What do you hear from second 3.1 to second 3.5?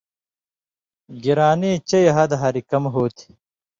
تھی۔